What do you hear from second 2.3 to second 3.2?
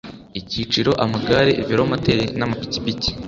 n Amapikipiki